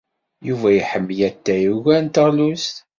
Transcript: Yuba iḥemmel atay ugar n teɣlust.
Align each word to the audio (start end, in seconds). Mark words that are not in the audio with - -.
Yuba 0.47 0.69
iḥemmel 0.79 1.19
atay 1.29 1.63
ugar 1.75 1.99
n 2.03 2.07
teɣlust. 2.07 2.75